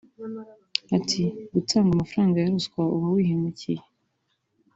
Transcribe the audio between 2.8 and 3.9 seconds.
uba wihemukiye